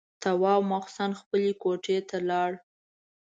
تواب 0.21 0.61
ماخستن 0.71 1.11
خپلې 1.21 1.51
کوټې 1.61 1.97
ته 2.09 2.17
لاړ. 2.29 2.51